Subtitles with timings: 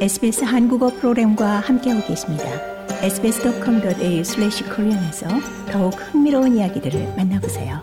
[0.00, 2.44] SBS 한국어 프로그램과 함께하고 계십니다.
[3.02, 5.28] sbs.com.au/korean에서
[5.70, 7.82] 더욱 흥미로운 이야기들을 만나보세요.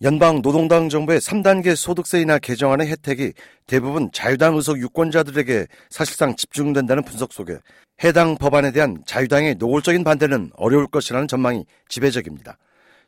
[0.00, 3.34] 연방 노동당 정부의 3단계 소득세 인하 개정안의 혜택이
[3.66, 7.58] 대부분 자유당 의석 유권자들에게 사실상 집중된다는 분석 속에
[8.02, 12.56] 해당 법안에 대한 자유당의 노골적인 반대는 어려울 것이라는 전망이 지배적입니다.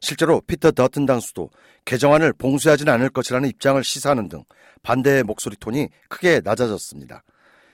[0.00, 1.50] 실제로 피터 더튼 당수도
[1.84, 4.44] 개정안을 봉쇄하지는 않을 것이라는 입장을 시사하는 등
[4.82, 7.22] 반대의 목소리 톤이 크게 낮아졌습니다.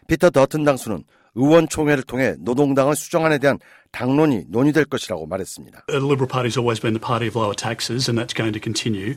[0.08, 3.58] 피터 더튼 당수는 의원총회를 통해 노동당의 수정안에 대한
[3.90, 5.84] 당론이 논의될 것이라고 말했습니다.
[5.88, 9.14] The Liberal Party's always been the party of lower taxes and that's going to continue.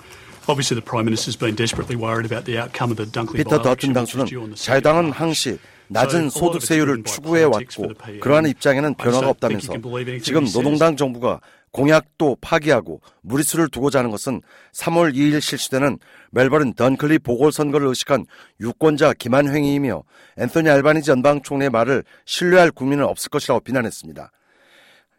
[0.49, 3.94] Obviously the Prime Minister's been desperately worried about the outcome of the Dunkley 피터 더튼
[3.94, 9.73] 당수는 자유당은 항시 낮은 소득세율을 추구해 왔고 그러한 입장에는 변화가 없다면서
[10.21, 11.39] 지금 노동당 정부가
[11.71, 14.41] 공약도 파기하고 무리수를 두고 자는 것은
[14.73, 15.99] 3월 2일 실시되는
[16.31, 18.25] 멜버른 던클리 보궐선거를 의식한
[18.59, 20.03] 유권자 기만 행위이며
[20.38, 24.31] 앤소니 알바니지 연방 총리의 말을 신뢰할 국민은 없을 것이라고 비난했습니다.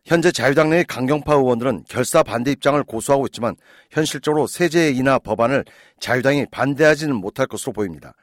[0.04, 3.54] 현재 자유당 내의 강경파 의원들은 결사 반대 입장을 고수하고 있지만
[3.90, 5.64] 현실적으로 세제 인하 법안을
[6.00, 8.14] 자유당이 반대하지는 못할 것으로 보입니다.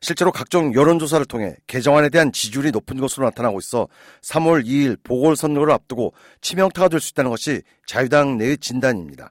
[0.00, 3.88] 실제로 각종 여론조사를 통해 개정안에 대한 지지율이 높은 것으로 나타나고 있어
[4.22, 9.30] 3월 2일 보궐선거를 앞두고 치명타가 될 수 있다는 것이 자유당 내의 진단입니다.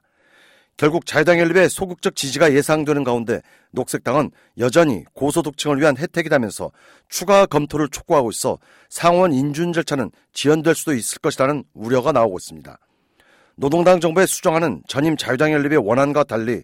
[0.76, 3.40] 결국 자유당 연립의 소극적 지지가 예상되는 가운데
[3.72, 6.70] 녹색당은 여전히 고소득층을 위한 혜택이라면서
[7.08, 8.58] 추가 검토를 촉구하고 있어
[8.88, 12.78] 상원 인준 절차는 지연될 수도 있을 것이라는 우려가 나오고 있습니다.
[13.56, 16.62] 노동당 정부의 수정안은 전임 자유당 연립의 원안과 달리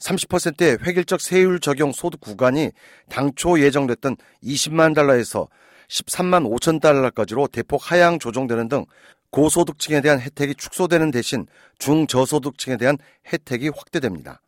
[0.00, 2.70] 30%의 획일적 세율 적용 소득 구간이
[3.08, 5.48] 당초 예정됐던 20만 달러에서
[5.88, 8.84] 13만 5천 달러까지로 대폭 하향 조정되는 등
[9.30, 11.46] 고소득층에 대한 혜택이 축소되는 대신
[11.78, 12.98] 중저소득층에 대한
[13.32, 14.40] 혜택이 확대됩니다.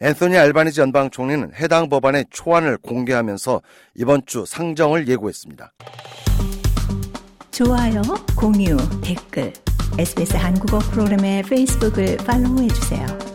[0.00, 3.60] 앤소니 알바니지 연방 총리는 해당 법안의 초안을 공개하면서
[3.96, 5.72] 이번 주 상정을 예고했습니다.
[7.50, 8.02] 좋아요,
[8.36, 9.52] 공유, 댓글,
[9.98, 13.27] SBS 한국어 프로그램의 페이스북을 팔로우해 주세요.